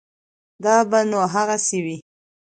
[0.63, 1.97] دا به نو هغسې وي.